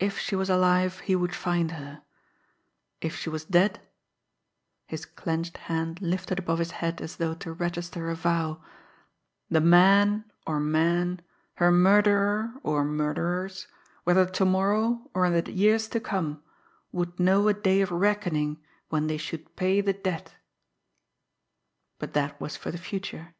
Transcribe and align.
If 0.00 0.18
she 0.18 0.34
was 0.34 0.50
alive, 0.50 0.98
he 1.06 1.14
would 1.14 1.32
find 1.32 1.70
her; 1.70 2.02
if 3.00 3.14
she 3.14 3.30
was 3.30 3.44
dead 3.44 3.78
his 4.88 5.04
clenched 5.04 5.56
hand 5.70 6.00
lifted 6.02 6.40
above 6.40 6.58
his 6.58 6.72
head 6.82 7.00
as 7.00 7.14
though 7.14 7.34
to 7.34 7.52
register 7.52 8.10
a 8.10 8.16
vow 8.16 8.60
the 9.48 9.60
man 9.60 10.24
or 10.48 10.58
men, 10.58 11.22
her 11.58 11.70
murderer 11.70 12.54
or 12.64 12.84
murderers, 12.84 13.68
whether 14.02 14.26
to 14.26 14.44
morrow 14.44 15.08
or 15.14 15.26
in 15.26 15.32
the 15.44 15.52
years 15.52 15.86
to 15.90 16.00
come, 16.00 16.42
would 16.90 17.20
know 17.20 17.46
a 17.46 17.54
day 17.54 17.80
of 17.82 17.92
reckoning 17.92 18.60
when 18.88 19.06
they 19.06 19.16
should 19.16 19.54
pay 19.54 19.80
the 19.80 19.92
debt! 19.92 20.34
But 22.00 22.14
that 22.14 22.40
was 22.40 22.56
for 22.56 22.72
the 22.72 22.78
future. 22.78 23.36